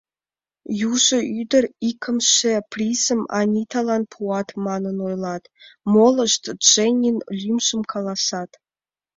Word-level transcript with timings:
Южо 0.91 1.17
ӱдыр 1.39 1.65
икымше 1.89 2.53
призым 2.71 3.21
Аниталан 3.39 4.03
пуат 4.11 4.47
манын 4.65 4.97
ойлат, 5.07 5.43
молышт 5.93 6.43
Дженнин 6.61 7.17
лӱмжым 7.39 7.81
каласат. 7.91 8.51